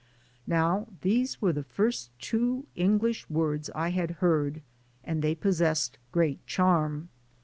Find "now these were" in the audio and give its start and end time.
0.47-1.53